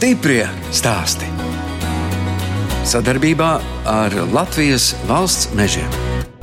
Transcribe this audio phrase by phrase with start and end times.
[0.00, 1.26] Stiprie stāsti.
[2.88, 3.48] Sadarbībā
[3.84, 5.90] ar Latvijas valsts mežiem.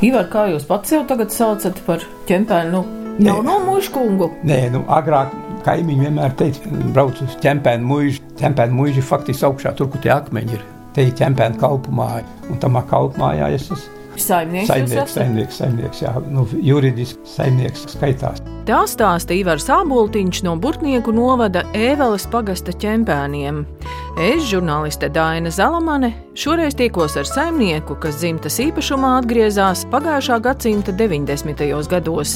[0.05, 2.83] Ivar, kā jūs pats jau tagad saucat par ķempēnu
[3.25, 4.27] jauno mušu kungu?
[4.45, 5.33] Nē, nu, agrāk
[5.65, 8.21] kaimiņi vienmēr teica, brauc uz ķempēnu mūžu.
[8.37, 10.61] Ķempēnu mūžu ir faktiski augšā, tur, kur tie akmeņi ir.
[10.93, 16.05] Te ir ķempēnu kalpu māja, un tamā kalpu mājā es esmu Saimnieks, saimnieks, saimnieks, saimnieks,
[16.05, 18.45] jā, nu, juridiski saimnieks skaitās.
[18.67, 23.61] Tā stāsta Ivars Āboltiņš no Burtnieku novada Ēveles pagasta ķempēniem.
[24.19, 31.63] Es, žurnāliste Dāna Zalamane, šoreiz tikos ar saimnieku, kas dzimtas īpašumā atgriezās pagājušā gadsimta 90.
[31.93, 32.33] gados.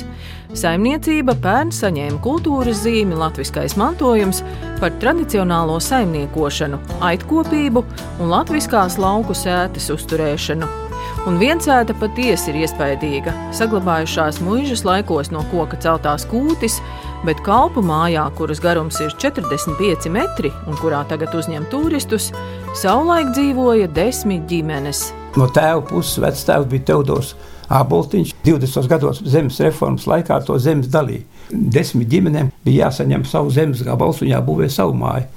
[0.55, 4.39] Saimniecība pērn saņēma kultūras zīmi latviskais mantojums
[4.79, 7.83] par tradicionālo saimniekošanu, aitkopību
[8.21, 10.90] un latviskās lauku sētas uzturēšanu
[11.29, 13.33] un viensēta patiesi ir iespaidīga.
[13.57, 16.79] Saglabājušās mūžas laikos no koka celtās kūtis,
[17.27, 22.31] bet kalpu mājā, kuras garums ir 45 metri un kurā tagad uzņem turistus,
[22.77, 25.09] savulaik dzīvoja desmit ģimenes.
[25.39, 27.35] No tēva puses vectēvs bija Teodors
[27.71, 28.33] Aboltiņš.
[28.43, 28.87] 20.
[28.91, 31.23] gados zemes reformas laikā to zemes dalīja.
[31.51, 35.27] Desmit ģimenēm bija jāsaņem savu zemes gabalu un jābūvē savu māju.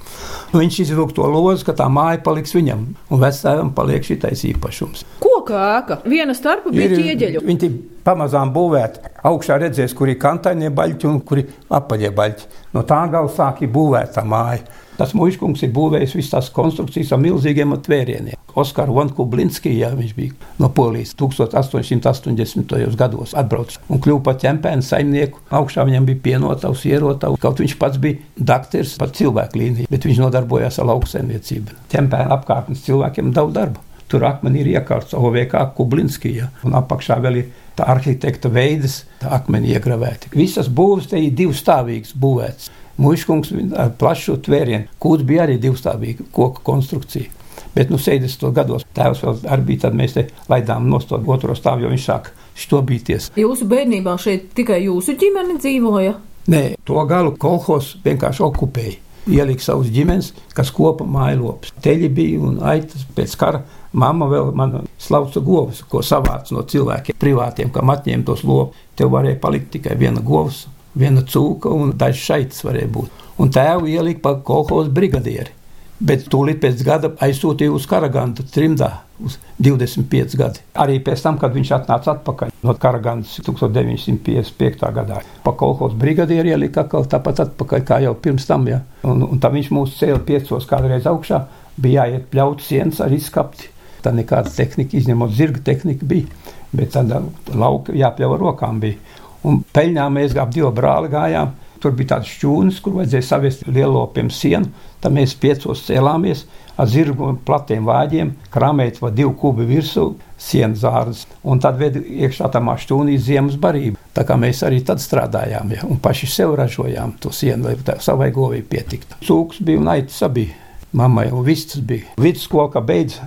[0.51, 5.07] Nu, viņš izvilka to lozu, ka tā māja paliks viņam, un vectēvam paliek šitais īpašums.
[5.45, 7.41] Koka ēka, viena starpa bija ķieģeļu.
[7.45, 7.67] Viņi
[8.05, 8.97] pamazām būvēt.
[9.29, 12.47] Augšā redzēs, kur ir kantainie baļķi un kur ir apaļie baļķi.
[12.73, 14.63] No tā gala sāk būvēt tā māja.
[14.97, 18.41] Tas mužkungs ir būvējis visas tās konstrukcijas ar milzīgiem tvērieniem.
[18.57, 22.95] Oskar Vankublinski, jā, viņš bija no Polijas 1880.
[22.97, 25.43] gados atbraucis un kļuva par ķempēnu saimnieku.
[25.59, 30.23] Augšā viņam bija pienotavs, ierotavs, kaut viņš pats bija dakteris par cilvēku līniju, bet viņš
[30.23, 31.83] nodarbojās ar lauksaimniecību.
[31.91, 33.83] Ķempēnu apkārtnes cilvēkiem daudz darba.
[34.11, 39.73] Tur akmenī ir iekārts OVK Kublinskija, un apakšā vēl ir tā arhitekta veids, tā akmeni
[39.73, 40.29] iegravēti.
[40.35, 42.69] Visas būvs te ir divstāvīgas būvētas.
[43.01, 44.87] Mūžkungs ar plašu tvērienu.
[45.01, 47.33] Kūts bija arī divstāvīga koku konstrukcija.
[47.75, 48.45] Bet, nu, 70.
[48.55, 52.29] gados tēvs vēl bija, tad mēs te laidām no to otro stāvu, jo viņš sāk
[52.55, 53.33] stobīties.
[53.35, 56.13] Jūsu bērnībā šeit tikai jūsu ģimene dzīvoja?
[56.53, 59.01] Nē, to galu kolhos vienkārši okupēja.
[59.25, 61.73] Ielika savus ģimenes, kas kopa mājlopus.
[61.81, 63.63] Teļi bija un aitas pēc kara.
[63.95, 68.81] Mama vēl man slauca govs, ko savāca no cilvēkiem privātiem, kam atņēma tos lopus.
[68.95, 73.23] Tev varēja palikt tikai viena govs viena cūka un dažs šaitas varēja būt.
[73.43, 75.51] Un tēvu ielika par kolhoz brigadieri.
[75.95, 78.89] Bet tūlīt pēc gada aizsūtīja uz Karagantu trimdā
[79.23, 80.63] uz 25 gadi.
[80.83, 84.89] Arī pēc tam, kad viņš atnāca atpakaļ no Karagantas 1955.
[84.97, 85.21] gadā.
[85.43, 88.67] Pa kolhoz brigadieri ielika atkal tāpat atpakaļ kā jau pirms tam.
[88.67, 88.81] Ja.
[89.07, 91.45] Un, un tā viņš mūs cēla piecos kādreiz augšā,
[91.79, 93.71] bija jāiet pļaut sienas ar izskapti.
[94.05, 96.29] Tā nekāda tehnika, izņemot zirga tehnika bija,
[96.75, 97.23] bet tāda
[97.57, 99.21] lauka jāpļauj ar rokām bija.
[99.45, 101.53] Un peļņā mēs ap divu brāli gājām.
[101.81, 104.71] Tur bija tāds šķūnis, kur vajadzēja saviest lielopiem sienu.
[105.03, 106.45] Tad mēs piecos cēlāmies
[106.81, 110.07] ar zirgu platiem vāģiem, krāmēt va divu kubi virsū,
[110.41, 111.23] sienas zārdas.
[111.45, 114.01] Un tad vedi iekšā tam šķūnī ziemas barība.
[114.15, 118.31] Tā kā mēs arī tad strādājām, ja, un paši sev ražojām to sienu, lai savai
[118.35, 119.21] govī pietiktu.
[119.25, 120.49] Cūks bija un aitas abi.
[120.95, 122.13] Mammai jau viss tas bija.
[122.21, 123.17] Vidusskola, beidz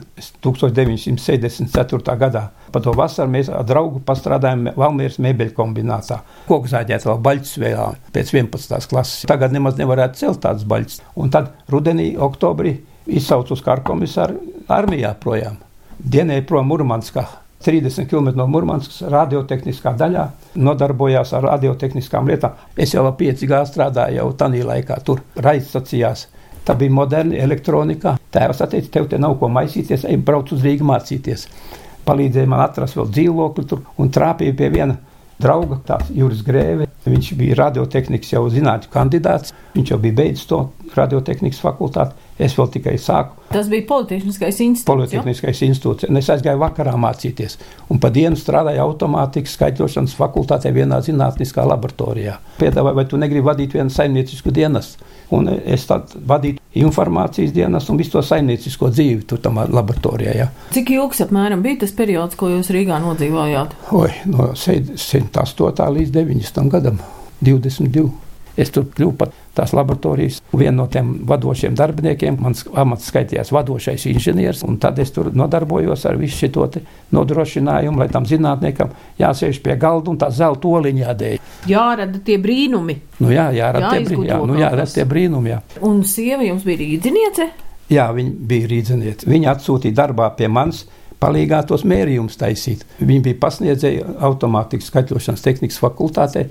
[0.45, 2.15] 1974.
[2.17, 2.47] gadā.
[2.73, 6.23] Pa to vasaru mēs ar draugu pastrādājām Valmieras mēbeļu kombinātā.
[6.49, 8.89] Koku zāģēt vēl baļķus vēlā pēc 11.
[8.89, 9.27] klases.
[9.29, 11.03] Tagad nemaz nevarētu celt tādas baļķus.
[11.21, 14.41] Un tad rudenī, oktobrī izsauc uz karu komisāru
[14.73, 15.61] armijā projām.
[15.99, 17.27] Dienēja prom Murmanskā.
[17.65, 20.29] 30 km no Mūrmanskas radiotehniskā daļā
[20.63, 22.55] nodarbojās ar radiotehniskām lietām.
[22.79, 26.29] Es jau ar 5G strādāju jau tādā laikā, tur raidstacijās.
[26.69, 28.19] Tā bija moderna elektronika.
[28.35, 31.47] Tēvs teica, tev te nav ko maisīties, ej, brauc uz Rīgā mācīties.
[32.05, 34.99] Palīdzēja man atrast vēl dzīvokli tur un trāpīja pie viena
[35.41, 36.89] drauga, tāds Juris Grēve.
[37.09, 39.55] Viņš bija radiotehnikas jau zinātņu kandidāts.
[39.73, 40.59] Viņš jau bija beidzis to
[40.97, 42.27] radiotehnikas fakultāti.
[42.43, 43.39] Es vēl tikai sāku.
[43.49, 44.91] Tas bija Politehniskais institūts.
[44.91, 46.09] Politehniskais institūts.
[46.21, 47.57] Es aizgāju vakarā mācīties.
[47.89, 52.37] Un pa dienu strādāju automātikas skaitļošanas fakultātē vienā zinātniskā laboratorijā.
[52.61, 55.07] Piedāvāju, vai tu negribi vadīt vienu saimniecisku dienestu.
[55.35, 60.35] Un es tad vadītu informācijas dienas un visu to saimniecisko dzīvi tur tam laboratorijā.
[60.37, 60.49] Ja.
[60.75, 63.77] Cik ilgs apmēram bija tas periods, ko jūs Rīgā nodzīvojāt?
[63.97, 65.91] Oi, no 108.
[65.99, 66.65] līdz 90.
[66.73, 67.01] gadam
[67.41, 68.28] 22.
[68.59, 72.39] Es tur kļuvu par tās laboratorijas vienu no tiem vadošiem darbiniekiem.
[72.43, 76.67] Mans amats skaitījās vadošais inženieris, un tad es tur nodarbojos ar visu šo
[77.15, 78.91] nodrošinājumu, lai tam zinātniekam
[79.21, 81.39] jāsēž pie galda un tā zelta oliņa jādēļ.
[81.71, 82.99] Jārada tie brīnumi.
[83.23, 85.55] Nu jā, jārada tie, brī, jā, nu jārada tie brīnumi.
[85.55, 85.63] Jā.
[85.87, 87.51] Un sieva jums bija rīdziniece?
[87.93, 89.29] Jā, viņa bija rīdziniece.
[89.31, 90.85] Viņa atsūtīja darbā pie manis
[91.23, 92.85] palīgā tos mērījumus taisīt.
[93.01, 96.47] Viņa bija pasniedzēja automātikas skaitļošanas tehnikas fakultātē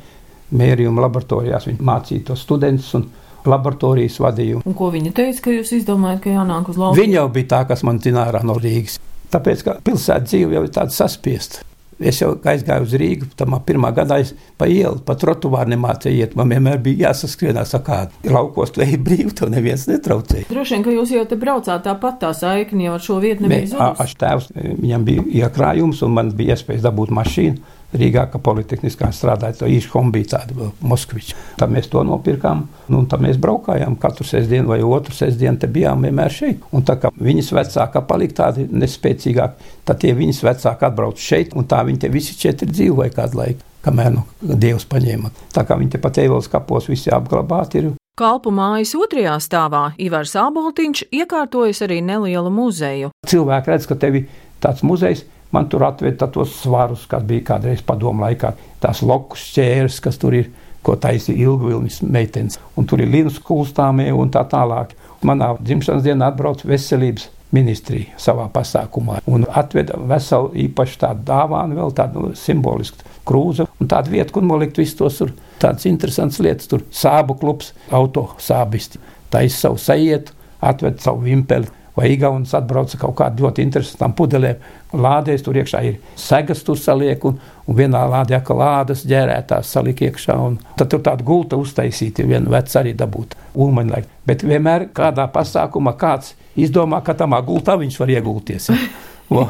[0.51, 1.69] mērījuma laboratorijās.
[1.69, 3.07] Viņi mācīja to studentus un
[3.47, 4.63] laboratorijas vadīju.
[4.67, 6.99] Un ko viņa teica, ka jūs izdomājat, ka jānāk uz lauka?
[6.99, 8.99] Viņa jau bija tā, kas man zināja no Rīgas.
[9.31, 11.63] Tāpēc, ka pilsēta dzīve jau ir tāda saspiesta.
[11.97, 16.35] Es jau aizgāju uz Rīgu, tam pirmā gadā es pa ielu, pa trotuvāru nemācīju iet.
[16.38, 20.45] Man vienmēr bija jāsaskrienās, kā laukos tu ej brīvi, to neviens netraucēja.
[20.51, 23.71] Droši vien, ka jūs jau te braucāt tāpat tā saikni jau ar šo vietu nebija
[23.71, 24.03] zudus.
[24.05, 24.51] Aš tēvs,
[24.83, 27.73] viņam bija iekrājums un man bija iespējas dabūt mašīnu.
[27.99, 31.35] Rīgā, ka Politehniskā strādāja, to īši hombija tāda Moskviča.
[31.59, 35.69] Tad mēs to nopirkām, nu, un tad mēs braukājām katru sestdienu vai otru sestdienu, te
[35.71, 36.65] bijām vienmēr šeit.
[36.71, 41.67] Un tā kā viņas vecākā palika tādi nespēcīgāki, tad tie viņas vecāki atbrauc šeit, un
[41.69, 45.31] tā viņi te visi četri dzīvoja kādu laiku, kamēr nu Dievs paņēma.
[45.55, 47.95] Tā kā viņi te pat Eivolas kapos visi apglabāti ir.
[48.17, 53.11] Kalpu mājas otrajā stāvā Ivars Āboltiņš iekārtojas arī nelielu muzeju.
[53.29, 54.31] Cilvēki redz, ka tev ir
[54.63, 55.21] tāds muzejs,
[55.51, 58.51] Man tur atveda tos svarus, kas bija kādreiz padomu laikā,
[58.83, 60.51] tās lokus ķēres, kas tur ir,
[60.83, 62.59] ko taisīja ilgvilnis meitenes.
[62.79, 64.94] Un tur ir līnijas kulstāmie un tā tālāk.
[65.25, 71.94] Manā dzimšanas dienā atbrauc veselības ministrija savā pasākumā un atveda veselu īpašu tādu dāvānu, vēl
[71.95, 76.67] tādu simbolisku krūzu un tādu vietu, kur nolikt visus tos tur tādas interesantas lietas.
[76.71, 78.99] Tur sābu klubs, auto sābisti,
[79.31, 84.61] taisa savu sajietu, atved savu vimpeli vai Igaunijas atbrauca kaut kāda ļoti interesanta pudelēm.
[84.97, 90.05] Lādēs tur iekšā ir segas, tur saliek, un, un vienā lādē kā lādes ģērētās saliek
[90.07, 90.38] iekšā.
[90.77, 94.13] Tad tur tāda gulta uztaisīta, viena veca arī dabūt ulmaņa laika.
[94.29, 98.71] Bet vienmēr kādā pasākumā kāds izdomā, ka tamā gultā viņš var iegulties.
[99.27, 99.41] O,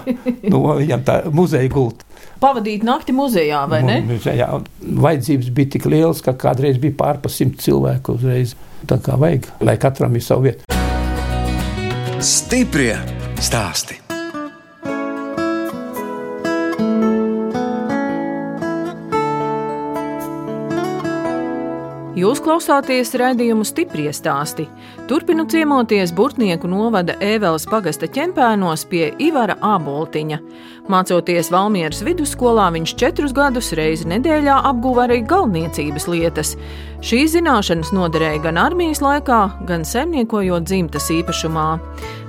[0.50, 2.08] nu, viņam tā muzeja gulta.
[2.42, 4.00] Pavadīt nakti muzejā, vai ne?
[4.08, 4.48] Muzejā.
[5.06, 8.56] Vajadzības bija tik lielas, ka kādreiz bija pārpa simt cilvēku uzreiz.
[8.90, 10.77] Tā kā vajag, lai katram ir savu vietu.
[12.18, 12.98] Stiprie
[13.38, 14.07] stāsti.
[22.18, 24.64] Jūs klausāties raidījumu stipri stāstī.
[25.06, 30.40] Turpinu ciemoties Burtnieku novada Ēveles pagasta ķempēnos pie Ivara Āboltiņa.
[30.90, 36.56] Mācoties Valmieras vidusskolā, viņš četrus gadus reizi nedēļā apguva arī galvniecības lietas.
[37.06, 41.68] Šīs zināšanas noderēja gan armijas laikā, gan saimniekojot dzimtas īpašumā.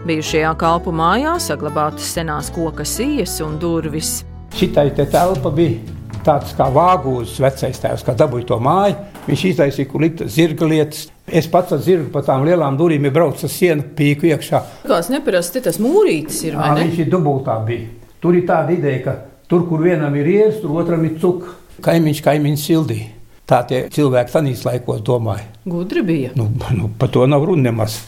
[0.04, 4.18] Bijušajā kalpu mājā saglabātas senās koka sijas un durvis.
[4.52, 5.80] Šitai te telpa bija
[6.28, 9.17] tāds kā vāgūzes vecais tēvs, kā dabūja to māju.
[9.28, 11.06] Viņš iztaisīja, kur likt zirga lietas.
[11.28, 14.62] Es pats ar zirgu pa tām lielām durvīm braucu ar sienu pīku iekšā.
[14.88, 17.90] Kāds neparasti tas mūrītis ir, Jā, viņš ir dubultā bija.
[18.22, 19.14] Tur ir tāda ideja, ka
[19.50, 21.44] tur, kur vienam ir ieris, tur otram ir cuk.
[21.84, 23.10] Kaimiņš kaimiņš sildīja.
[23.48, 25.44] Tā tie cilvēki tanīs laikos domāja.
[25.68, 26.32] Gudri bija.
[26.36, 28.00] Nu, nu, par to nav runa nemaz.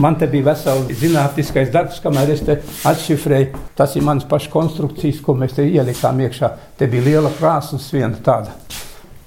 [0.00, 2.56] Man te bija vesels zinātniskais darbs, kamēr es te
[2.88, 3.60] atšifrēju.
[3.78, 6.50] Tas ir mans pašs konstrukcijas, ko mēs te ielikām iekšā.
[6.80, 8.56] Te bija liela krāsas viena tāda.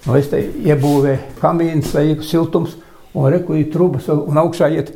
[0.07, 2.77] Nu, es te iebūvēju kamīnu, slēgu siltums
[3.11, 4.93] un rekuģi trubas un augšā iet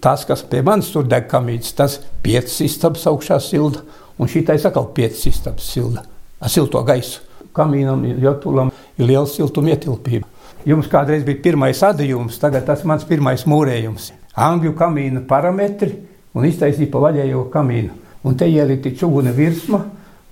[0.00, 3.82] tas, kas pie manis tur deg kamīns, tas piecas istabas augšā silda
[4.22, 6.04] un šitais atkal piecas istabas silda
[6.38, 7.24] ar silto gaisu.
[7.56, 10.28] Kamīnam, jotulam ir liela siltuma ietilpība.
[10.68, 14.12] Jums kādreiz bija pirmais adījums, tagad tas mans pirmais mūrējums.
[14.38, 15.90] Angļu kamīna parametri
[16.38, 17.96] un iztaisīja pa vaļējo kamīnu.
[18.22, 19.82] Un te ielika čūna virsma,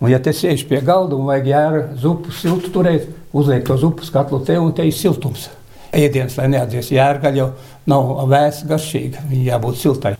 [0.00, 4.06] un ja te sēž pie galda un vajag jēra zupu siltu turēt, uzliek to zupu
[4.06, 5.48] skatlu te un te ir siltums.
[5.94, 7.48] Ēdienas, lai neatdzies jērgaļa, jau
[7.88, 10.16] nav vēsta garšīga, viņa jābūt siltai.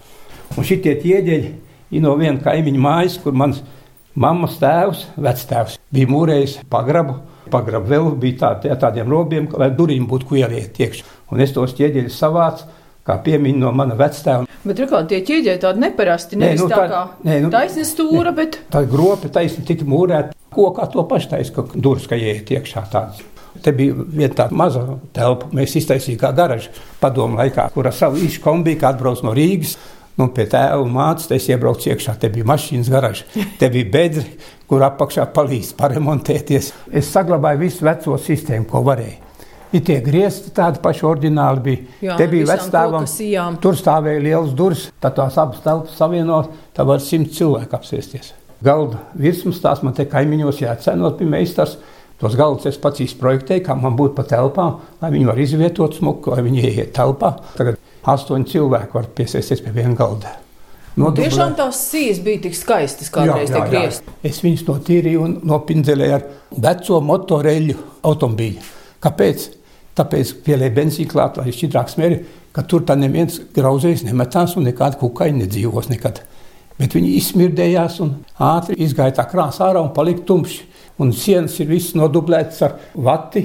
[0.57, 1.51] Un šitie ķieģeļi
[1.93, 3.61] ir no viena kaimiņa mājas, kur mans
[4.19, 7.19] mammas tēvs, vectēvs, bija mūrējis pagrabu.
[7.53, 11.07] Pagrabu vēl bija tā, tā, tādiem robiem, lai durvīm būtu ko ieliet iekšā.
[11.33, 12.67] Un es tos ķieģeļus savācu
[13.09, 14.45] kā piemiņu no mana vectēva.
[14.69, 18.35] Bet kā tie ķieģeļi tādi neparasti, nevis nu, tā, tā- kā nē, nu- taisna stūra,
[18.37, 20.35] bet Tā gropa taisni tika mūrēta.
[20.55, 23.21] Kokā to pašu taisa, ka durvis, ka ieiet iekšā tāds.
[23.62, 24.83] Te bija viena tāda maza
[25.17, 26.69] telpa, mēs iztaisījām kā garažu
[27.00, 29.77] padomu laikā, kur ar savu īšu kombiju, kad atbrauc no Rīgas.
[30.19, 32.17] Nu, pie tēva mātes es iebraucu iekšā.
[32.19, 33.23] Te bija mašīnas garaža,
[33.61, 34.25] te bija bedri,
[34.67, 36.73] kur apakšā palīdz paremontēties.
[36.93, 39.28] Es saglabāju visu veco sistēmu, ko varēju.
[39.77, 41.83] Ir tie griezti, tādi paši oriģināli bija.
[42.01, 43.05] Jā, te bija vecstāvam.
[43.61, 48.33] Tur stāvēja liels durvis, tad tās abas telpas savienot, tā var simt cilvēku apsēsties.
[48.65, 51.77] Galda virsmas tās man te kaimiņos jācenot pie meistars.
[52.19, 56.33] Tos galdus es pats izprojektēju, kā man būtu pa telpām, lai viņi var izvietot smuku,
[56.35, 57.37] lai viņi ieiet telpā.
[57.55, 57.77] Tagad
[58.11, 60.33] astoņi cilvēki var piesēsties pie viena galda.
[60.99, 64.03] Nodublē- tiešām tās sijas bija tik skaistas kādreiz tiek griezt.
[64.25, 66.25] Es viņus notīrīju un nopinzelēju ar
[66.59, 68.67] veco motoreļu automobīļu.
[69.01, 69.47] Kāpēc?
[69.99, 72.19] Tāpēc pielēja benzīnu klāt, lai šķidrāk smēri,
[72.55, 76.21] ka tur tā neviens grauzējs nemetās un nekāda kukaiņa nedzīvos nekad.
[76.78, 78.12] Bet viņi izsmirdējās un
[78.47, 80.67] ātri izgāja tā krāsa ārā un palika tumši.
[81.02, 83.45] Un sienas ir visas nodublētas ar vati,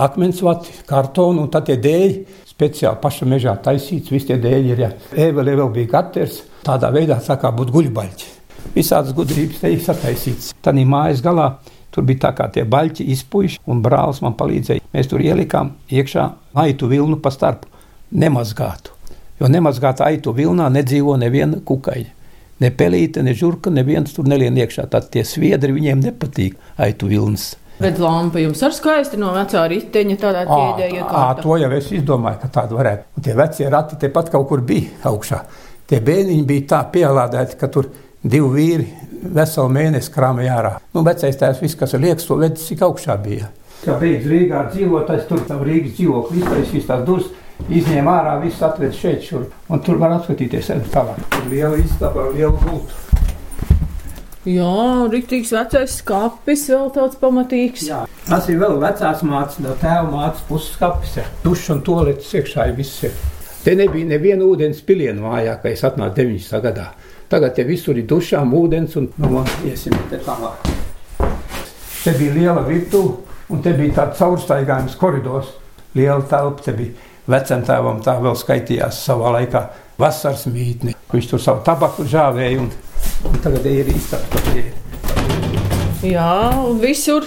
[0.00, 2.42] akmens vati, kartonu un tad tie dēļi.
[2.56, 4.80] Speciāli paša mežā taisīts, visi tie dēļi ir.
[4.80, 4.90] Ja.
[5.26, 8.32] Ēvelē vēl bija gaters, tādā veidā tā kā būtu guļbaļķi.
[8.76, 10.54] Visādas gudrības te ir sataisīts.
[10.64, 11.50] Tad mājas galā
[11.96, 14.84] tur bija tā kā tie baļķi izpuiši, un brālis man palīdzēja.
[14.92, 16.28] Mēs tur ielikām iekšā
[16.62, 17.70] aitu vilnu pa starpu,
[18.12, 18.92] nemazgātu.
[19.40, 22.12] Jo nemazgāta aitu vilnā nedzīvo neviena kukaiņa.
[22.64, 24.86] Ne pelīte, ne žurka, neviens tur nelien iekšā.
[24.92, 27.54] Tad tie sviedri viņiem nepatīk aitu vilnas.
[27.76, 31.42] Bet lampa jums ar skaisti no vecā riteņa tādā ķēdē iekārta.
[31.44, 33.04] To jau es izdomāju, ka tāda varētu.
[33.18, 35.42] Un tie vecie rati tepat kaut kur bija augšā.
[35.86, 37.90] Tie bēniņi bija tā pielādēti, ka tur
[38.24, 38.88] divi vīri
[39.22, 40.74] veselu mēnesi krāmēja ārā.
[40.94, 43.50] Nu, vecais tēvs viss, kas ir liekas, to vedis, cik augšā bija.
[43.82, 47.32] Kā beidz Rīgā dzīvot, tas tur tam Rīgas dzīvokli iztaisīs tās durvis
[47.72, 49.46] izņēma ārā, viss atved šeit, šur.
[49.72, 51.20] Un tur var atskatīties tālāk.
[51.32, 53.02] Tur liela istaba, liela gulta.
[54.46, 57.88] Jā, rīktīgs vecais skapis, vēl tāds pamatīgs.
[57.88, 58.04] Jā.
[58.28, 61.16] Tas ir vēl vecās mācības, no tēva mācības puses skapis.
[61.42, 63.00] Dušs un toaletes iekšā ir viss.
[63.08, 63.16] Ir.
[63.64, 66.62] Te nebija neviena ūdens piliena mājā, kad es atnācu 90.
[66.62, 66.92] gadā.
[67.28, 70.68] Tagad te visur ir dušām ūdens un nu, iesim te tālāk.
[72.04, 75.50] Te bija liela virtuve un te bija tāds caurstaigājums koridors,
[75.98, 79.64] liela telpa te bija Vecam tēvam tā vēl skaitījās savā laikā
[79.98, 80.94] vasaras mītni.
[81.10, 82.68] Viņš tur savu tabaku žāvēja un,
[83.26, 84.62] un tagad ir izstāsta.
[86.06, 86.30] Jā,
[86.62, 87.26] un visur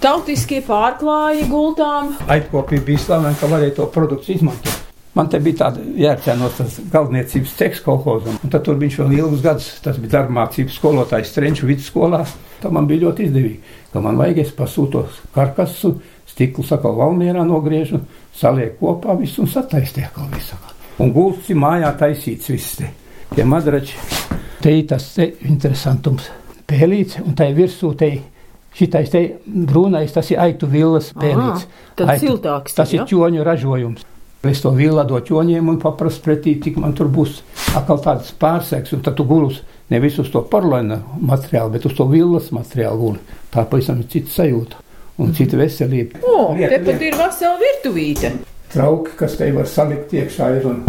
[0.00, 2.14] tautiskie pārklāji gultām.
[2.32, 4.79] Aitkopība bija slavena, ka varēja to produktu izmantot.
[5.18, 9.66] Man te bija tāda jērcēnos galvniecības ceks kolhozam, un tad tur viņš vēl ilgus gadus,
[9.82, 12.22] tas bija darbmācības skolotājs Strenču vidusskolā.
[12.62, 15.96] Tā man bija ļoti izdevīgi, ka man vajag es pasūtos karkasu,
[16.30, 18.04] stiklu sakal Valmierā nogriežu,
[18.38, 20.58] saliek kopā visu un sataistē atkal visu.
[21.02, 22.92] Un gults ir mājā taisīts viss te.
[23.34, 23.98] Tie madrači,
[24.62, 26.30] te ir tas te interesantums.
[26.70, 28.12] Pēlīts un tai virsū te
[28.78, 31.66] šitais te brūnais, tas ir aitu villas pēlīts.
[31.66, 32.78] Aha, tad aitu, siltāks.
[32.78, 33.02] Tas ja?
[33.02, 34.06] ir ķoņu ražojums.
[34.40, 37.42] Es to vilnu dot ķoņiem un paprastu pretī, cik man tur būs
[37.76, 39.58] atkal tāds pārseks, un tad tu gulus
[39.92, 43.20] nevis uz to porlēna materiālu, bet uz to vilnas materiālu guli.
[43.52, 44.80] Tā pavisam ir cita sajūta
[45.20, 46.22] un cita veselība.
[46.24, 48.32] O, lieta, te pat ir vesela virtuvīte.
[48.72, 50.80] Trauki, kas te var salikt iekšā, ir un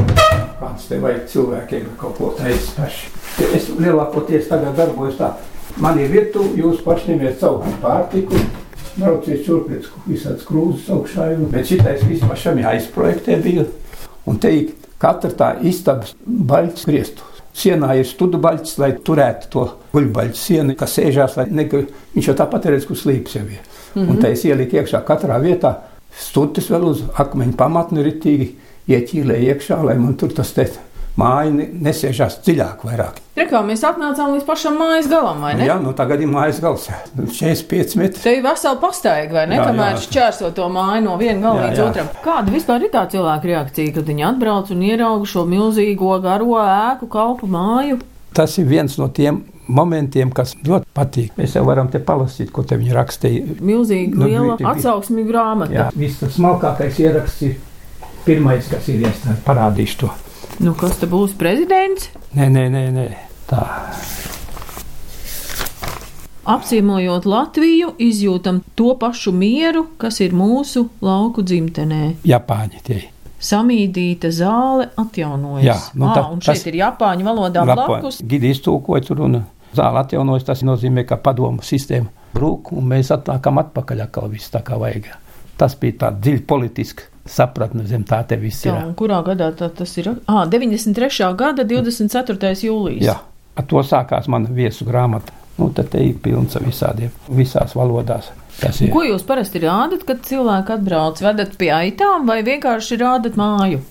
[0.61, 3.11] kāds te vajag cilvēkiem kaut ko taisīt paši.
[3.57, 5.33] Es lielākoties tagad darbojos tā.
[5.81, 8.39] Man ir virtuve, jūs paši ņemiet savu pārtiku,
[9.01, 13.65] brauciet šurp pēc visādas krūzes augšā, bet šitais viss pašam jāizprojektē bija.
[14.29, 17.27] Un te ir katra tā istabas baļķis griestu.
[17.57, 21.65] Sienā ir studu baļķis, lai turētu to guļbaļķu sienu, kas sēžās, lai ne,
[22.13, 23.59] viņš jau tāpat redz, kur slīps jau ir.
[23.59, 24.09] Mm -hmm.
[24.09, 25.73] Un tā es ieliku iekšā katrā vietā
[26.15, 28.47] stūtis vēl uz akmeņa pamatni ritīgi
[28.87, 30.69] ieķīlē iekšā, lai man tur tas te
[31.19, 33.19] māja nesēžās dziļāk vairāk.
[33.37, 35.65] Rekā mēs atnācām līdz pašam mājas galam, vai ne?
[35.67, 38.23] Jā, nu tagad ir mājas gals, 45 metri.
[38.23, 39.59] Te ir vesela pastaigā, vai ne?
[39.59, 40.03] Jā, Kamēr jā.
[40.05, 42.11] šķērso to māju no viena gala līdz otram.
[42.25, 47.09] Kāda vispār ir tā cilvēka reakcija, kad viņi atbrauc un ierauga šo milzīgo garo ēku
[47.11, 48.01] kalpu māju?
[48.35, 49.41] Tas ir viens no tiem
[49.71, 51.35] momentiem, kas ļoti patīk.
[51.39, 53.59] Mēs jau varam te palasīt, ko te viņi rakstīja.
[53.59, 55.75] Milzīgi nu, liela atsauksmi grāmata.
[55.75, 57.57] Jā, viss tas smalkākais ieraksts ir
[58.25, 59.45] pirmais, kas ir iestrādājis.
[59.47, 60.11] Parādīšu to.
[60.59, 62.09] Nu, kas te būs prezidents?
[62.35, 63.07] Nē, nē, nē, nē.
[63.47, 63.63] tā.
[66.51, 72.03] Apciemojot Latviju, izjūtam to pašu mieru, kas ir mūsu lauku dzimtenē.
[72.27, 73.01] Japāņi tie
[73.41, 75.65] samīdīta zāle atjaunojas.
[75.65, 78.21] Jā, nu, tā, à, un šeit tas, ir japāņu valodā blakus.
[78.27, 79.39] Gidi iztūkoja tur un
[79.77, 84.61] zāle atjaunojas, tas nozīmē, ka padomu sistēma brūk un mēs atnākam atpakaļ atkal viss tā
[84.65, 85.09] kā vajag.
[85.59, 88.73] Tas bija tā dziļi politiski sapratne zem tā te viss ir.
[88.73, 90.11] Jā, un kurā gadā tas ir?
[90.27, 91.31] Ā, 93.
[91.39, 92.51] gada 24.
[92.67, 93.05] jūlijas.
[93.07, 93.17] Jā,
[93.55, 95.37] ar to sākās mana viesu grāmata.
[95.59, 98.31] Nu, tad te ir pilns ar visādiem, visās valodās.
[98.91, 101.21] Ko jūs parasti rādat, kad cilvēki atbrauc?
[101.21, 103.81] Vedat pie aitām vai vienkārši rādat māju?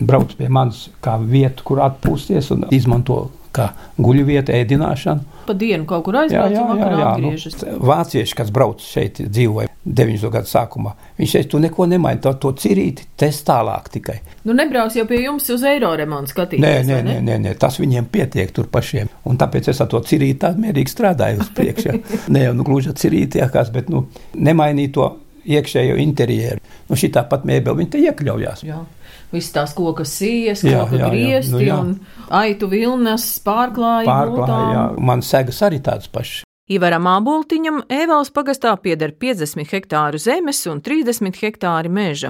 [0.00, 5.42] Brauc pie manis kā vietu, kur atpūsties un izmanto kā guļvieta, ēdināšana.
[5.48, 7.58] Pa dienu kaut kur aizbrauc un vakarā atgriežas.
[7.66, 10.28] Nu, vācieši, kas brauc šeit, dzīvoja 90.
[10.34, 14.18] gadu sākumā, viņš teica, tu neko nemaini, to, to cirīti tes tālāk tikai.
[14.44, 16.64] Nu nebrauc jau pie jums uz eiro remontu skatīties.
[16.64, 19.08] Nē, nē, nē, nē, nē, tas viņiem pietiek tur pašiem.
[19.30, 21.96] Un tāpēc es ar to cirīti tā mierīgi strādāju uz priekšu.
[22.36, 24.04] nē, nu gluži ar cirīti jākās, bet nu
[24.36, 25.08] nemainīt to
[25.48, 26.60] iekšējo interjeru.
[26.90, 28.66] Nu šī tāpat mēbeli, viņi te iekļaujās.
[28.68, 28.82] Jā
[29.30, 31.78] visas tās koka sijas, koka griezti nu, jā.
[31.78, 31.92] un
[32.34, 34.06] aitu vilnas pārklāja.
[34.08, 34.86] Pārklāja, jā.
[35.10, 36.44] Man segas arī tādas pašas.
[36.70, 42.28] Ivaram Āboltiņam Ēvals pagastā pieder 50 hektāru zemes un 30 hektāri meža.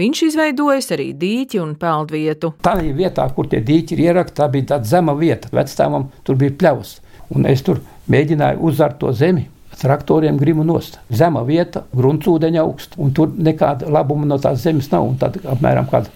[0.00, 2.54] Viņš izveidojis arī dīķi un peldvietu.
[2.64, 5.50] Tā vietā, kur tie dīķi ir ierakti, tā bija tāda zema vieta.
[5.52, 6.94] Vecstāvam tur bija pļavas,
[7.36, 9.44] un es tur mēģināju uzart to zemi
[9.82, 10.96] traktoriem grimu nost.
[11.12, 15.10] Zema vieta, gruntsūdeņa augsts, un tur nekāda labuma no tās zemes nav.
[15.20, 16.08] Tad apmēram kāda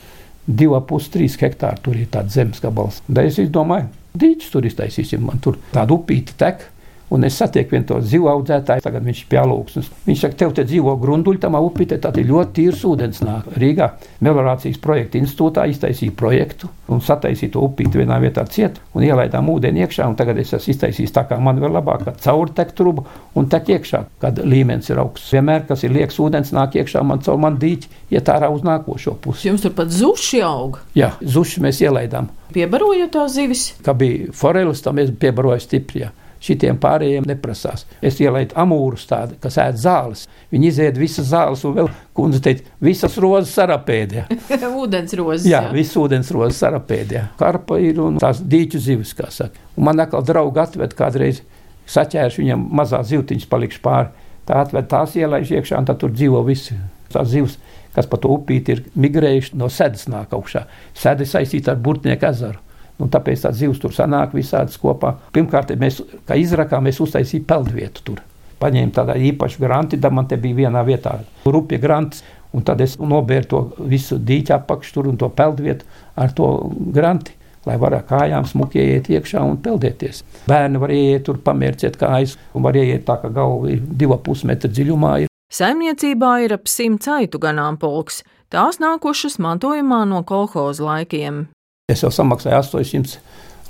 [0.48, 3.02] 2,5-3 hektāri tur ir tāds zemes gabals.
[3.04, 6.64] Da es domāju, dīķis tur iztaisīsim, man tur tāda upīta tek.
[7.10, 9.90] Un es satieku vienu to zivu audzētāju, tagad viņš ir pielūgsnis.
[10.08, 13.52] Viņš saka, tev te dzīvo grunduļi, tam upīte, tad ir ļoti tīrs ūdens nāk.
[13.62, 13.92] Rīgā
[14.26, 19.84] Melorācijas projekta institūtā iztaisīja projektu un sataisīja to upīti vienā vietā ciet un ielaidām ūdeni
[19.84, 20.08] iekšā.
[20.10, 23.06] Un tagad es esmu iztaisījis tā, kā man vēl labāk, kad caur tek trubu
[23.38, 25.30] un tek iekšā, kad līmenis ir augsts.
[25.34, 29.14] Vienmēr, kas ir liekas ūdens, nāk iekšā man caur man dīķi, iet ārā uz nākošo
[29.22, 29.46] pusi.
[29.50, 30.82] Jums tur pat zuši aug?
[30.98, 32.30] Jā, zuši mēs ielaidām.
[32.54, 33.68] Piebarojot tās zivis?
[33.86, 36.06] Kā bija forelis, tam mēs piebarojam stipri.
[36.06, 36.14] Jā.
[36.42, 37.86] Šitiem pārējiem neprasās.
[38.04, 40.26] Es ielaidu amūrus tādu, kas ēd zāles.
[40.52, 44.26] Viņi iziet visas zāles, un vēl kundze teica, visas rozes sarapēdē.
[44.82, 45.48] ūdens rozes.
[45.48, 45.74] Jā, jā.
[45.74, 47.24] visas ūdens rozes sarapēdē.
[47.40, 49.62] Karpa ir un tās dīķu zivis, kā saka.
[49.76, 51.42] Un man atkal draugi atved kādreiz
[51.90, 54.12] saķērš viņam mazā zivtiņas palikš pāri.
[54.46, 56.76] Tā atved tās ielaiž iekšā, un tad tur dzīvo visi
[57.10, 57.56] tās zivs,
[57.96, 60.66] kas pa to upīti ir migrējuši no sedas nāk augšā.
[60.94, 62.60] Sēde saistīta ar Burtnieku ezeru.
[63.02, 65.12] Un tāpēc tā zivs tur sanāk visādas kopā.
[65.36, 68.22] Pirmkārt, mēs, kā izrakā, mēs uztaisījām peldvietu tur.
[68.56, 72.22] Paņēmu tādu īpašu granti, tad man te bija vienā vietā rupja grants,
[72.56, 75.84] un tad es nobēru to visu dīķu apakšu tur un to peldvietu
[76.16, 76.48] ar to
[76.96, 77.36] granti.
[77.66, 80.22] Lai varētu kājām smuki iet iekšā un peldēties.
[80.46, 84.70] Bērni var iet tur, pamērciet kājas, un var iet tā, ka galva ir 2,5 metru
[84.70, 85.12] dziļumā.
[85.24, 85.32] Ir.
[85.52, 88.22] Saimniecībā ir ap simts aitu ganāmpulks,
[88.54, 91.48] tās nākušas mantojumā no kolhoza laikiem.
[91.86, 93.20] Es jau samaksāju 800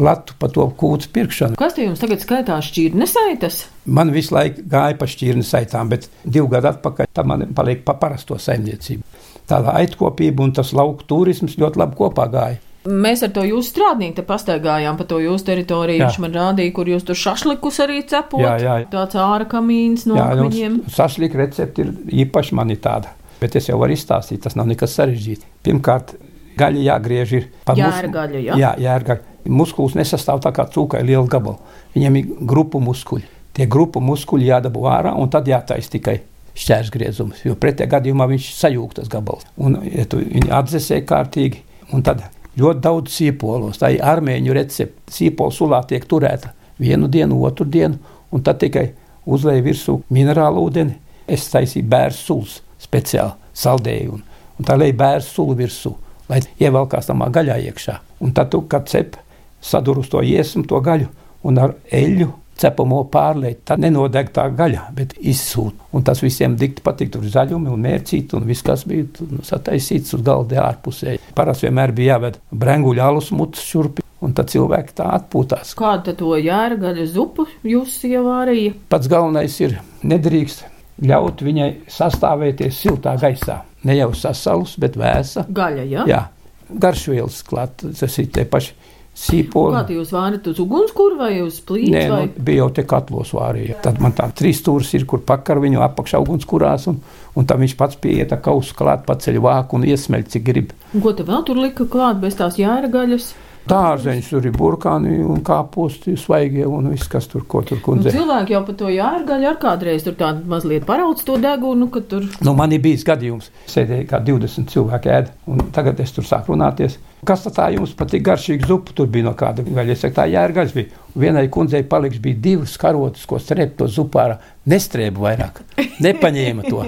[0.01, 1.57] latu par to kūtu pirkšanu.
[1.61, 3.59] Kas te jums tagad skaitās šķirnes saitas?
[3.85, 7.93] Man visu laiku gāja pa šķirnes saitām, bet divu gadu atpakaļ tam man paliek pa
[8.01, 9.05] parasto saimniecību.
[9.53, 12.57] Tāda aitkopība un tas lauku turisms ļoti labi kopā gāja.
[12.89, 16.01] Mēs ar to jūsu strādnieku te pastaigājām pa to jūsu teritoriju.
[16.01, 16.09] Jā.
[16.09, 18.41] Viņš man rādīja, kur jūs tur šašlikus arī cepot.
[18.41, 18.79] Jā, jā.
[18.95, 20.87] Tāds āra kamīns no jā, akmeņiem.
[20.97, 21.93] Sašlika recepti ir
[22.25, 23.13] īpaši man ir tāda.
[23.43, 25.45] Bet es jau varu izstāstīt, tas nav nekas sarežģīts.
[25.69, 26.17] Pirmkārt,
[26.59, 28.43] gaļa jāgriež ir pa jērgaļu.
[28.49, 28.61] Ja?
[28.61, 29.35] Jā, jērgaļu.
[29.57, 31.61] Muskulis nesastāv tā kā cūkai liela gabala.
[31.95, 33.29] Viņam ir grupu muskuļi.
[33.57, 36.19] Tie grupu muskuļi jādabū ārā un tad jātaisa tikai
[36.57, 39.45] šķērsgriezums, jo pretējā gadījumā viņš sajūg tas gabals.
[39.61, 41.61] Un, ja tu viņu atdzesē kārtīgi,
[41.93, 42.25] un tad
[42.57, 45.13] ļoti daudz sīpolos, tā ir armēņu recepte.
[45.13, 48.01] Sīpola sulā tiek turēta vienu dienu, otru dienu,
[48.33, 48.89] un tad tikai
[49.29, 50.97] uzlēja virsū minerālu ūdeni.
[51.29, 54.25] Es taisīju bērnu sulas speciāli saldēju, un,
[54.57, 55.93] un tā lēja bērnu sulu virsū
[56.31, 58.01] lai ievelkās tamā gaļā iekšā.
[58.25, 59.19] Un tad tu, kad cep,
[59.61, 61.09] sadur uz to iesmu, to gaļu
[61.47, 65.91] un ar eļļu cepamo pārliet, tad nenodeg tā gaļa, bet izsūta.
[65.97, 70.17] Un tas visiem dikti patīk, tur zaļumi un mērcīti un viss, kas bija nu, sataisīts
[70.17, 71.19] uz galda ārpusē.
[71.37, 74.05] Parasti vienmēr bija jāved brenguļu alus mutes šurpi.
[74.25, 75.75] Un tad cilvēki tā atpūtās.
[75.77, 78.73] Kāda to jēra zupu jūs ievārīja?
[78.89, 79.77] Pats galvenais ir
[80.09, 80.65] nedrīkst
[81.05, 85.47] ļaut viņai sastāvēties siltā gaisā ne jau sasalus, bet vēsa.
[85.49, 86.05] Gaļa, ja?
[86.11, 86.23] jā.
[86.67, 88.75] Garšvielas klāt, tas ir tie paši
[89.17, 89.73] sīpoli.
[89.77, 91.93] Kā jūs vārat uz ugunskura vai uz plīts?
[91.95, 92.21] Nē, vai?
[92.27, 93.79] nu, bija jau te katlos vārīja.
[93.85, 97.01] Tad man tā trīs stūris ir, kur pakar viņu apakšā ugunskurās, un,
[97.37, 100.77] un tam viņš pats pieiet kausu klāt, paceļ vāku un iesmeļ, cik grib.
[100.93, 103.33] Ko tu vēl tur lika klāt bez tās jēra gaļas?
[103.67, 108.13] Dārzeņš tur ir burkāni un kāposti, svaigie un viss, kas tur, ko tur kundze.
[108.15, 112.05] Nu, cilvēki jau par to jārgaļ ar kādreiz tur tādu mazliet parauc to degunu, ka
[112.07, 112.29] tur.
[112.47, 116.55] Nu, man ir bijis gadījums, sēdēja kā 20 cilvēki ēd, un tagad es tur sāku
[116.55, 117.01] runāties.
[117.27, 120.75] Kas tā jums patīk garšīga zupa, tur bija no kāda gaļa, es saku, tā jērgaļas
[120.77, 121.05] bija.
[121.19, 124.37] Vienai kundzei paliks bija divas karotes, ko strēp to zupārā,
[124.71, 125.63] nestrēbu vairāk,
[126.07, 126.85] nepaņēma to.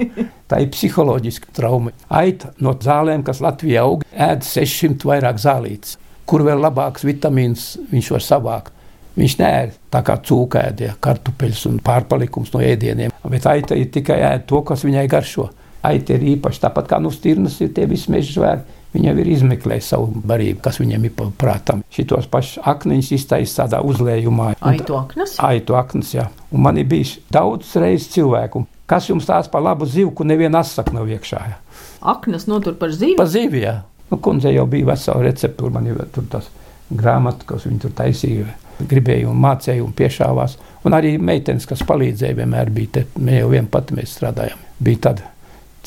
[0.47, 1.91] Tā ir psiholoģiska trauma.
[2.07, 5.97] Aita no zālēm, kas Latvijā aug, ēd 600 vairāk zālītes
[6.29, 8.75] kur vēl labāks vitamīns viņš var savākt.
[9.19, 9.53] Viņš nē,
[9.91, 14.85] tā kā cūkēdie, kartupeļus un pārpalikums no ēdieniem, bet aita ir tikai ēd to, kas
[14.85, 15.49] viņai garšo.
[15.89, 18.77] Aita ir īpaši tāpat kā no stirnas ir tie visi meža zvēri.
[18.89, 21.83] Viņa ir izmeklējusi savu barību, kas viņam ir prātam.
[21.93, 24.55] Šitos pašus akniņus iztaisīja tādā uzlējumā.
[24.65, 25.35] Aitu aknas?
[25.45, 26.25] Aitu aknas, jā.
[26.49, 30.95] Un man ir bijis daudz reizes cilvēku, kas jums tās par labu zivku, neviena asaka
[30.95, 31.43] nav iekšā.
[31.51, 31.85] Jā.
[32.15, 33.19] Aknas notur par zivi?
[33.19, 33.77] Par zivi, jā.
[34.09, 36.49] Nu, kundze jau bija vesela receptūra, man jau tur tas
[36.89, 38.47] grāmatas, kas viņa tur taisīja.
[38.79, 40.55] Gribēja un mācīja un piešāvās.
[40.87, 43.03] Un arī meitenes, kas palīdzēja, vienmēr bija te.
[43.19, 44.61] Mēs jau vien pati mēs strādājām.
[44.79, 45.27] Bija tāda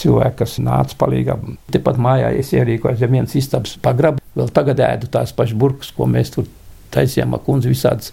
[0.00, 1.38] cilvēki, kas nāca palīgā.
[1.72, 4.22] Tepat mājā es ierīkoju zem vienas istabas pagrabu.
[4.36, 6.46] Vēl tagad ēdu tās pašas burkas, ko mēs tur
[6.92, 8.12] taisījām ar kundzi visādas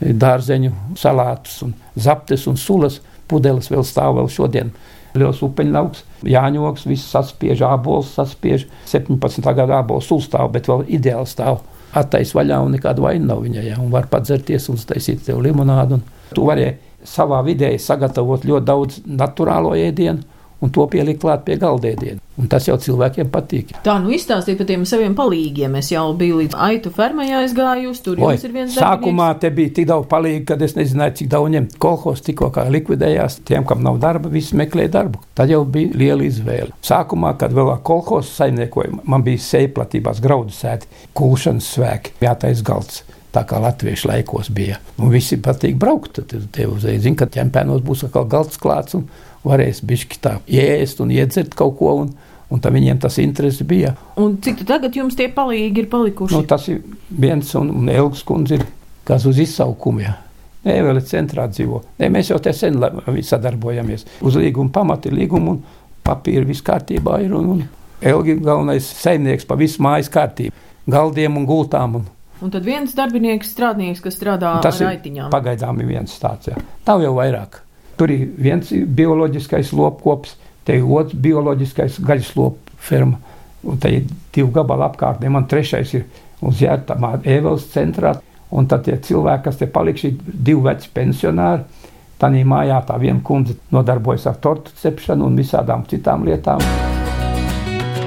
[0.00, 3.00] dārzeņu salātus un zaptes un sulas.
[3.30, 4.72] Pudeles vēl stāv vēl šodien
[5.18, 9.42] liels upeņlauks, jāņoks, viss saspiež, ābols saspiež, 17.
[9.56, 11.62] gada ābols uzstāv, bet vēl ideāli stāv.
[11.96, 15.98] Attais vaļā un nekāda vaina nav viņai, ja, var padzerties un taisīt tev limonādu.
[16.36, 16.68] Tu vari
[17.06, 20.22] savā vidē sagatavot ļoti daudz naturālo ēdienu
[20.60, 22.20] un to pielikt klāt pie galdēdiena.
[22.40, 23.74] Un tas jau cilvēkiem patīk.
[23.84, 25.74] Tā nu izstāstīt par tiem saviem palīgiem.
[25.76, 29.42] Es jau biju līdz aitu fermai aizgājusi, tur Oi, jums ir viens sākumā darbinieks.
[29.42, 31.76] te bija tik daudz palīgu, kad es nezināju, cik daudz ņemt.
[31.82, 35.20] Kolhos tikko kā likvidējās, tiem, kam nav darba, visi meklē darbu.
[35.36, 36.72] Tad jau bija liela izvēle.
[36.86, 43.02] Sākumā, kad vēl kolhos saimniekoju, man bija sejplatībās graudu sēti, kulšanas svēki, jātais galds.
[43.30, 44.80] Tā kā latviešu laikos bija.
[44.98, 46.18] Un visi patīk braukt.
[46.18, 49.04] Tad te uzreiz zina, ka ķempēnos būs atkal galds klāts un
[49.46, 51.94] varēs bišķi tā ēst un iedzert kaut ko.
[52.02, 52.10] Un,
[52.50, 53.94] un tad viņiem tas interesi bija.
[54.20, 56.34] Un cik tagad jums tie palīgi ir palikuši?
[56.34, 58.66] Nu, tas ir viens un, un Elgas kundze ir
[59.06, 60.04] kas uz izsaukumu.
[60.04, 60.16] Jā.
[60.64, 61.80] Nē, vēl ir centrā dzīvo.
[61.98, 62.76] Nē, mēs jau te sen
[63.24, 64.04] sadarbojamies.
[64.20, 65.62] Uz līguma pamata ir līguma un
[66.04, 67.32] papīra viss kārtībā ir.
[67.36, 67.62] Un, un
[68.00, 70.52] Elga ir galvenais saimnieks pa visu mājas kārtību.
[70.90, 72.00] Galdiem un gultām.
[72.00, 72.08] Un,
[72.40, 75.26] Un tad viens darbinieks, strādnieks, kas strādā un tas ar ir aitiņām.
[75.32, 76.48] pagaidām ir viens tāds.
[76.48, 76.56] Jā.
[76.86, 77.58] Nav jau vairāk.
[78.00, 83.20] Tur ir viens bioloģiskais lopkops, te ir otrs bioloģiskais gaļas lopu ferma.
[83.62, 85.24] Un te ir divi gabali apkārt.
[85.28, 86.06] Man trešais ir
[86.40, 88.16] uz Jēltamā Ēveles centrā.
[88.50, 91.86] Un tad tie cilvēki, kas te palikuši, ir divi veci pensionāri.
[92.20, 96.64] Tanī mājā tā viena kundze nodarbojas ar tortu cepšanu un visādām citām lietām.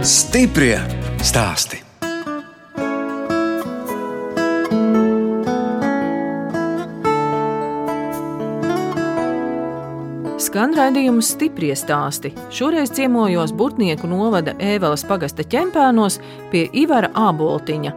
[0.03, 0.77] Stiprie
[1.23, 1.92] stāsti.
[10.53, 12.29] Skan raidījums stipri stāsti.
[12.53, 16.19] Šoreiz ciemojos Burtnieku novada Ēveles pagasta ķempēnos
[16.51, 17.93] pie Ivara Āboltiņa.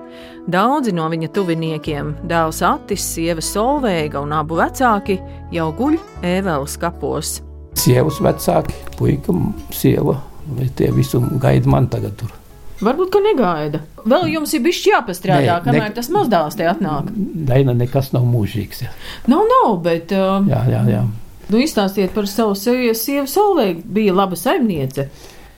[0.49, 5.19] Daudzi no viņa tuviniekiem, dēls Atis, sieva Solveiga un abu vecāki
[5.53, 7.35] jau guļ Ēveles kapos.
[7.77, 9.37] Sievas vecāki, puika,
[9.77, 10.16] sieva,
[10.57, 12.33] vai tie visu gaida man tagad tur.
[12.81, 13.83] Varbūt, ka negaida.
[14.09, 17.12] Vēl jums ir bijis jāpastrādā, Nē, kamēr ne- tas mazdēls te atnāk.
[17.53, 18.81] Daina nekas nav mūžīgs.
[18.88, 18.97] Jā,
[19.29, 20.16] Nav, nav, bet.
[20.16, 20.83] Uh, jā, jā.
[20.97, 21.05] jā.
[21.47, 22.95] Nu, izstāstiet par savu sievu.
[22.99, 25.07] Sieva Solveiga bija laba saimniece.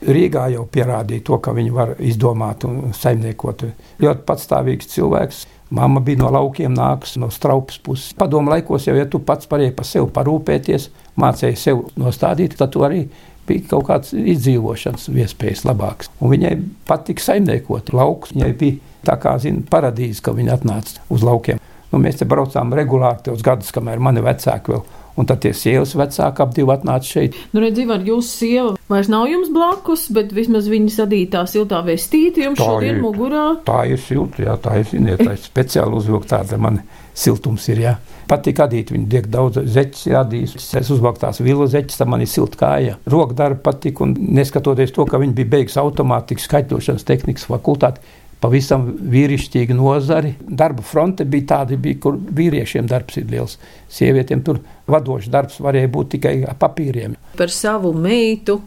[0.05, 3.65] Rīgā jau pierādīja to, ka viņi var izdomāt un saimniekot.
[3.99, 5.39] Ļoti patstāvīgs cilvēks.
[5.75, 8.13] Mama bija no laukiem nākusi, no straupas puses.
[8.17, 10.87] Padomu laikos jau, ja tu pats varēji par sevi parūpēties,
[11.19, 13.03] mācēji sev nostādīt, tad tu arī
[13.49, 16.13] bija kaut kāds izdzīvošanas iespējas labāks.
[16.21, 16.53] Un viņai
[16.89, 18.33] patika saimniekot laukus.
[18.37, 21.61] Viņai bija tā kā, zina, paradīze, ka viņa atnāca uz laukiem.
[21.89, 24.83] Nu, mēs te braucām regulāri tos gadus, kamēr mani vecāki vēl.
[25.17, 27.35] Un tad tie sievas vecāki ap divi atnāca šeit.
[27.53, 32.45] Nu, redziet, var jūsu sieva vairs nav jums blakus, bet vismaz viņa sadītā siltā vestīte
[32.45, 33.01] jums Tā šodien ir.
[33.03, 33.47] mugurā.
[33.67, 36.81] Tā ir silta, jā, tā ir ziniet, tā ir speciāli uzvilkta tāda man
[37.19, 37.97] siltums ir, jā.
[38.29, 40.51] Patīk adīt, viņi diek daudz zeķis rādījis.
[40.77, 42.97] Es uzvilku tās vilu zeķis, tad man ir silta kāja.
[43.09, 48.05] Roka darba patīk, un neskatoties to, ka viņi bija beigas automātikas skaitļošanas tehnikas fakultāti,
[48.41, 50.33] pavisam vīrišķīgi nozari.
[50.39, 53.57] Darba fronte bija tāda, bija, kur vīriešiem darbs ir liels.
[53.91, 57.15] Sievietēm tur vadošs darbs varēja būt tikai ar papīriem.
[57.37, 58.59] Par savu meitu.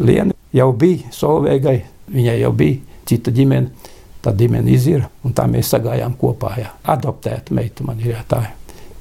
[0.00, 1.82] Liena jau bija Solveigai,
[2.14, 2.80] viņai jau bija
[3.10, 3.88] cita ģimene.
[4.20, 6.50] Tā ģimene izira, un tā mēs sagājām kopā.
[6.60, 6.74] Jā.
[6.92, 8.42] Adoptēta meita man ir jā, tā.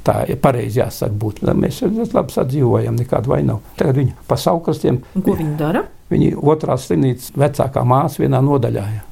[0.08, 1.42] Tā ir pareizi jāsaka, būt.
[1.60, 3.60] Mēs ļoti labi sadzīvojam, nekāda vaina nav.
[3.76, 5.82] Tagad viņa pa saukrastiem, Un ko viņa dara?
[6.10, 8.86] viņa otrā slimnīcas vecākā māsa vienā nodaļā.
[8.96, 9.04] Jā.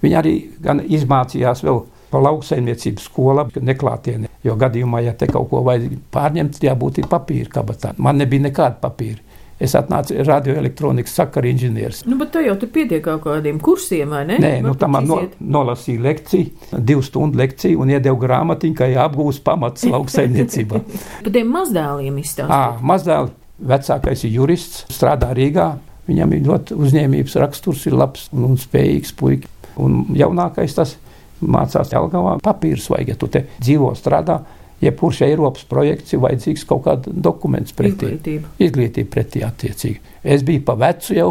[0.00, 4.30] Viņa arī gan izmācījās vēl pa lauksaimniecības skolu, neklātienē.
[4.44, 7.92] Jo gadījumā, ja te kaut ko vajag pārņemt, jābūt papīra kabatā.
[7.98, 9.20] Man nebija nekāda papīra.
[9.60, 11.98] Es atnācu radioelektronikas sakaru inženieris.
[12.08, 14.38] Nu, bet te jau tur pietiek kaut kādiem kursiem, vai ne?
[14.40, 15.18] Nē, nu, Varbūt tā man no,
[15.56, 20.80] nolasīja lekciju, divu stundu lekciju un iedeva grāmatiņu, kā jāapgūst pamats lauksaimniecībā.
[21.26, 22.56] Par tiem mazdēliem izstāstīt.
[22.56, 23.36] Ā, Mazdēls,
[23.74, 25.74] vecākais ir jurists, strādā Rīgā.
[26.08, 29.52] Viņam ir ļoti uzņēmības raksturs, ir labs un, un spējīgs puika.
[29.80, 30.96] Un jaunākais tas
[31.40, 32.38] mācās Jelgavā.
[32.44, 34.40] Papīrs vajag, ja tu te dzīvo strādā.
[34.80, 38.14] Jebkurš Eiropas projekts ir vajadzīgs kaut kāda dokuments pretī.
[38.14, 38.52] Izglītība.
[38.64, 40.00] Izglītība pretī attiecīgi.
[40.24, 41.30] Es biju pa vecu jau.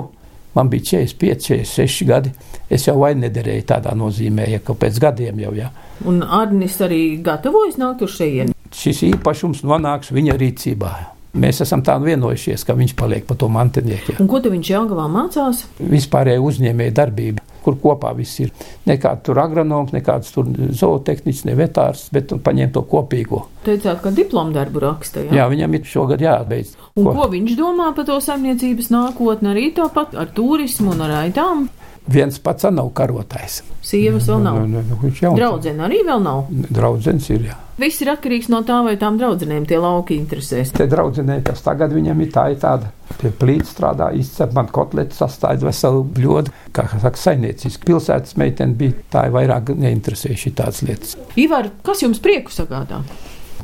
[0.58, 2.32] Man bija 45, 46 gadi.
[2.70, 5.54] Es jau vai nederēju tādā nozīmē, ja ka pēc gadiem jau.
[5.58, 5.70] Ja.
[6.10, 8.58] Un Arnis arī gatavojas nākt uz šejienes.
[8.74, 10.92] Šis īpašums nonāks viņa rīcībā.
[11.40, 14.16] Mēs esam tā vienojušies, ka viņš paliek par to mantinieku.
[14.22, 15.62] Un ko te viņš Jelgavā mācās?
[15.78, 18.52] Vispārēji uzņēmēja darbība, kur kopā viss ir.
[18.90, 23.46] Nekāds tur agronoms, nekāds tur zootehniķis, ne vetārs, bet paņem to kopīgo.
[23.66, 25.26] Teicāt, ka diplomu darbu raksta.
[25.28, 25.42] Jā.
[25.42, 26.76] Jā, viņam ir šogad jābeidz.
[27.00, 29.54] Un ko viņš domā par to saimniecības nākotni?
[29.54, 31.68] Arī tāpat ar turismu un ar aitām.
[32.10, 33.62] Viens pats nav karotājs.
[33.86, 34.60] Sievas vēl nav.
[34.66, 36.48] Nu, nu, Viņš jau Draudzene arī vēl nav.
[36.50, 37.50] Draudzens ir.
[37.52, 37.58] Jā.
[37.80, 40.74] Viss ir atkarīgs no tā, vai tām draudzenēm tie lauki interesēs.
[40.76, 42.90] Te draudzenē, kas tagad viņam ir tā, ir tāda
[43.22, 47.86] pie plīts strādā, izcep man kotleti, sastāja veselu bļodu, kā saka, saimnieciski.
[47.88, 51.16] Pilsētas meitene bija tā, ir vairāk neinteresējuši tādas lietas.
[51.40, 53.00] Ivar, kas jums prieku sagādā?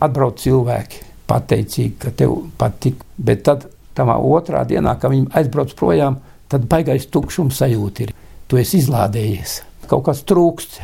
[0.05, 3.03] Atbrauc cilvēki, pateicīgi, ka tev patīk.
[3.17, 8.15] Bet tad, tamā otrā dienā, kad viņi aizbrauc projām, tad baigais tukšums sajūta ir.
[8.45, 9.55] Tu esi izlādējies,
[9.89, 10.77] kaut kas trūkst.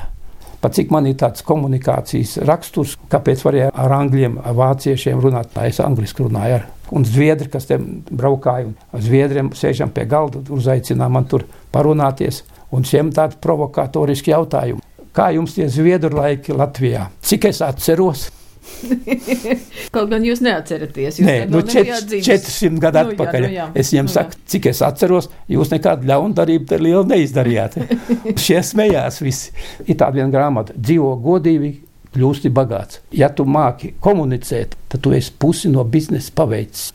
[0.62, 5.82] Pat cik man ir tāds komunikācijas raksturs, kāpēc varēja ar angļiem, ar vāciešiem runāt, es
[5.82, 6.68] angliski runāju ar.
[6.94, 12.42] Un zviedri, kas te braukāja, zviedriem sēžam pie galda, uzaicināja man tur parunāties.
[12.74, 14.82] Un šiem tādi provokatoriski jautājumi.
[15.14, 17.10] Kā jums tie zviedru laiki Latvijā?
[17.26, 18.30] Cik es atceros?
[19.96, 21.20] Kaut gan jūs neatceraties.
[21.20, 23.46] Jūs Nē, nu, čet, 400 gadu nu, atpakaļ.
[23.46, 23.68] Jā, nu, jā.
[23.82, 24.48] Es viņiem nu, saku, jā.
[24.54, 27.80] cik es atceros, jūs nekādu ļaundarību te lielu neizdarījāt.
[28.46, 29.54] Šie smējās visi.
[29.88, 31.74] Ir tāda viena grāmata- dzīvo godīgi,
[32.16, 33.02] kļūsti bagāts.
[33.16, 36.92] Ja tu māki komunicēt, tad tu esi pusi no biznesa paveicis.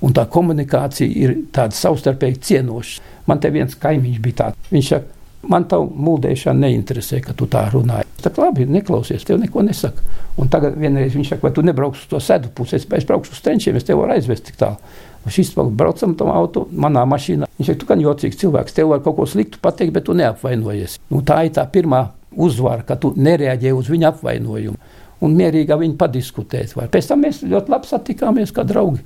[0.00, 3.08] Un tā komunikācija ir tāda savstarpēji cienoša.
[3.28, 4.70] Man te viens kaimiņš bija tāds.
[4.72, 8.04] Viņš saka, Man tā mūldēšana neinteresē, ka tu tā runāji.
[8.20, 10.04] Tā labi, neklausies, tev neko nesaka.
[10.40, 13.32] Un tagad vienreiz viņš saka, vai tu nebrauks uz to sēdu pusi, es, es braukšu
[13.32, 14.76] uz trenčiem, es tev varu aizvest tik tālu.
[15.24, 17.48] Un šis braucam tam auto, manā mašīnā.
[17.56, 20.98] Viņš saka, tu gan jocīgs cilvēks, tev var kaut ko sliktu pateikt, bet tu neapvainojies.
[21.08, 22.02] Nu, tā ir tā pirmā
[22.36, 24.76] uzvara, ka tu nereaģē uz viņa apvainojumu.
[25.24, 26.76] Un mierīgi ar viņu padiskutēt.
[26.76, 26.92] Var.
[26.92, 29.00] Pēc tam mēs ļoti labi satikāmies kā draugi.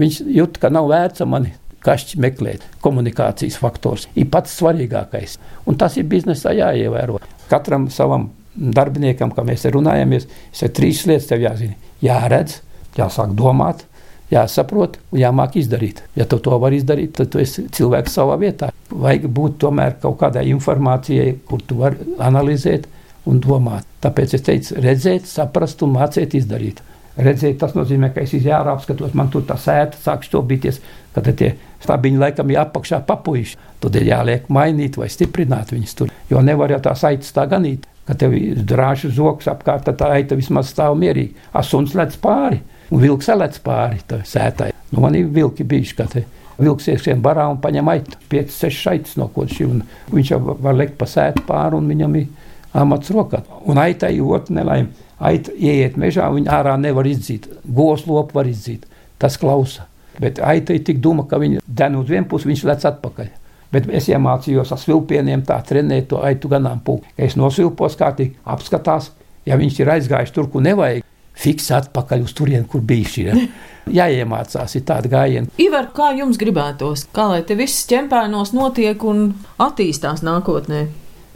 [0.00, 1.52] Viņš jūt, ka nav vērts mani
[1.84, 2.64] kašķi meklēt.
[2.84, 5.38] Komunikācijas faktors ir pats svarīgākais.
[5.68, 7.20] Un tas ir biznesā jāievēro.
[7.50, 10.28] Katram savam darbiniekam, kā mēs runājamies,
[10.62, 11.76] ir trīs lietas, tev jāzina.
[12.04, 12.60] Jāredz,
[12.96, 13.84] jāsāk domāt,
[14.32, 16.02] jāsaprot un jāmāk izdarīt.
[16.16, 18.70] Ja tu to vari izdarīt, tad tu esi cilvēks savā vietā.
[18.90, 22.88] Vajag būt tomēr kaut kādai informācijai, kur tu vari analizēt
[23.30, 23.86] un domāt.
[24.04, 26.82] Tāpēc es teicu, redzēt, saprast un mācīt izdarīt.
[27.14, 30.80] Redzēt, tas nozīmē, ka es izjārāpskatos, man tur tā sēta sāk stobīties,
[31.14, 31.52] kad tie
[31.84, 33.58] stabiņi laikam ir apakšā papuiši.
[33.84, 37.86] Tad ir jāliek mainīt vai stiprināt viņus tur, jo nevar jau tās aitas tā ganīt.
[38.04, 38.34] Kad tev
[38.68, 41.38] drāžu zoks apkārt, tad tā aita vismaz stāv mierīgi.
[41.56, 42.58] Asuns lec pāri
[42.90, 44.72] un vilks lec pāri sētai.
[44.90, 46.24] Nu, man ir vilki bijuši, ka te
[46.58, 48.18] vilks ieskrien barā un paņem aitu.
[48.32, 49.70] 5-6 šaitas no kaut šī.
[50.12, 52.28] Viņš jau var lekt pa sētu pāri un viņam ir
[52.74, 53.40] amats rokā.
[53.70, 54.92] Un aitai otru nelaimi
[55.24, 57.48] aita ieiet mežā, viņa ārā nevar izdzīt.
[57.64, 58.86] Goslopu var izdzīt.
[59.20, 59.88] Tas klausa.
[60.20, 63.32] Bet aita ir tik duma, ka viņa den uz vienu pusi, viņš lec atpakaļ.
[63.74, 67.08] Bet es iemācījos ar svilpieniem tā trenēt to aitu ganāmpulku.
[67.18, 69.10] Es nosvilpos kārtīgi, apskatās,
[69.48, 71.02] ja viņš ir aizgājis tur, kur nevajag.
[71.34, 73.24] Fiks atpakaļ uz turieni, kur bija šī.
[73.26, 73.38] Ja?
[73.98, 75.50] Jāiemācās, ir tāda gājiena.
[75.58, 80.84] Ivar, kā jums gribētos, kā lai te viss ķempēnos notiek un attīstās nākotnē?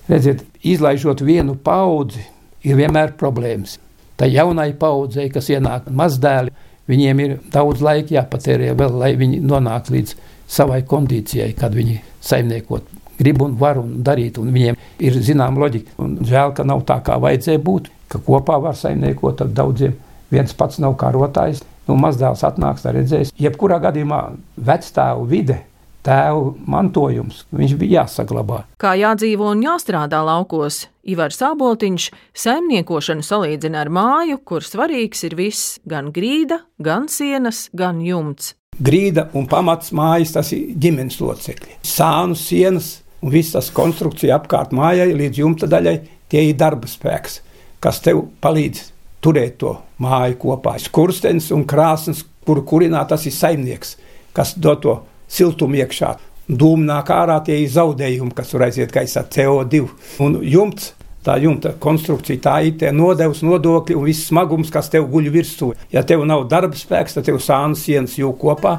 [0.06, 2.22] Redziet, izlaižot vienu paudzi,
[2.68, 3.78] ir vienmēr problēmas.
[4.18, 6.54] Tā jaunai paudzei, kas ienāk mazdēli,
[6.90, 10.14] viņiem ir daudz laika jāpatērē vēl, lai viņi nonāktu līdz
[10.48, 15.96] savai kondīcijai, kad viņi saimniekot grib un var un darīt, un viņiem ir zināma loģika.
[16.02, 19.96] Un žēl, ka nav tā, kā vajadzēja būt, ka kopā var saimniekot ar daudziem.
[20.30, 23.32] Viens pats nav karotājs, nu mazdēls atnāks, tā redzēs.
[23.40, 24.20] Jebkurā gadījumā
[24.68, 25.62] vecstāvu vide
[26.06, 27.44] tēvu mantojums.
[27.54, 28.62] Viņš bija jāsaglabā.
[28.80, 35.78] Kā jādzīvo un jāstrādā laukos, Ivars Sāboltiņš saimniekošanu salīdzina ar māju, kur svarīgs ir viss-
[35.92, 38.54] gan grīda, gan sienas, gan jumts.
[38.80, 41.80] Grīda un pamats mājas tas ir ģimenes locekļi.
[41.82, 47.40] Sānu sienas un viss tas konstrukcija apkārt mājai līdz jumta daļai tie ir darba spēks,
[47.80, 48.92] kas tev palīdz
[49.24, 50.76] turēt to māju kopā.
[50.78, 53.96] Skurstenis un krāsnes, kuru kurinā tas ir saimnieks,
[54.36, 56.14] kas dod to siltumu iekšā.
[56.48, 59.82] Dūmi nāk ārā, tie zaudējumi, kas var aiziet gaisā CO2.
[60.24, 65.10] Un jumts, tā jumta konstrukcija, tā ir tie nodevs, nodokļi un viss smagums, kas tev
[65.12, 65.74] guļ virsū.
[65.92, 68.78] Ja tev nav darba spēks, tad tev sānas sienas jūg kopā.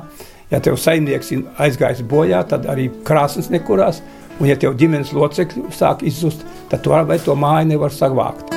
[0.49, 4.01] Ja tev saimnieks ir aizgājis bojā, tad arī krāsnes nekurās.
[4.39, 8.55] Un ja tev ģimenes locekļi sāk izzust, tad tu arī to māju nevar savākt.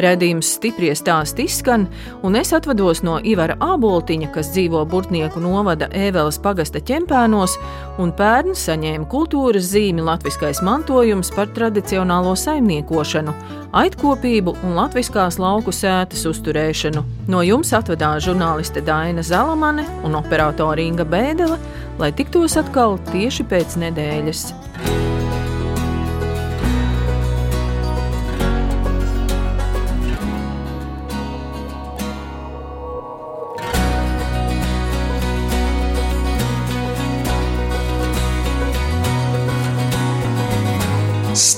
[0.00, 1.86] Redījums stipri stāst izskan,
[2.24, 7.56] un es atvados no Ivara Āboltiņa, kas dzīvo Burtnieku novada Ēveles pagasta ķempēnos,
[8.00, 13.34] un pērn saņēma kultūras zīmi latviskais mantojums par tradicionālo saimniekošanu,
[13.82, 17.04] aitkopību un latviskās lauku sētas uzturēšanu.
[17.30, 21.60] No jums atvedās žurnāliste Daina Zalamane un operātore Inga Bēdele,
[22.00, 24.48] lai tiktos atkal tieši pēc nedēļas.